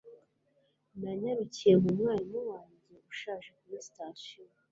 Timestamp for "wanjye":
2.51-2.93